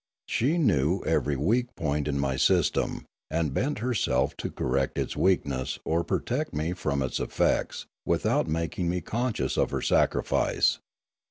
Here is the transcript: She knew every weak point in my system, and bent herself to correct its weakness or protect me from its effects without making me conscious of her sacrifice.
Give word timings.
She 0.25 0.57
knew 0.57 1.03
every 1.05 1.35
weak 1.35 1.75
point 1.75 2.07
in 2.07 2.17
my 2.19 2.35
system, 2.35 3.05
and 3.29 3.53
bent 3.53 3.77
herself 3.77 4.35
to 4.37 4.49
correct 4.49 4.97
its 4.97 5.15
weakness 5.15 5.77
or 5.85 6.03
protect 6.03 6.55
me 6.55 6.73
from 6.73 7.03
its 7.03 7.19
effects 7.19 7.85
without 8.03 8.47
making 8.47 8.89
me 8.89 9.01
conscious 9.01 9.57
of 9.57 9.69
her 9.69 9.81
sacrifice. 9.83 10.79